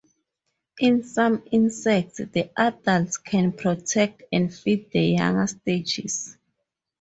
[0.79, 6.37] In some insects, the adults can protect and feed the younger stages.